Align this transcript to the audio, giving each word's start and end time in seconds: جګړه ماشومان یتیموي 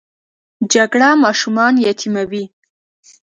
جګړه 0.73 1.09
ماشومان 1.23 1.73
یتیموي 1.87 2.43